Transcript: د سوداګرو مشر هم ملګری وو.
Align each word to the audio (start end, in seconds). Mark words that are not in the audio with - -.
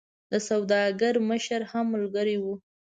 د 0.31 0.33
سوداګرو 0.49 1.19
مشر 1.31 1.61
هم 1.71 1.85
ملګری 1.93 2.37
وو. 2.43 2.55